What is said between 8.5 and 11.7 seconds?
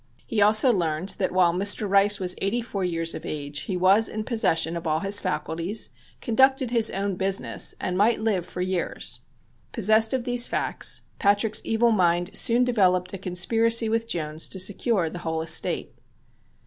years. Possessed of these facts Patrick's